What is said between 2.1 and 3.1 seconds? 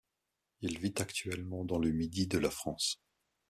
de la France.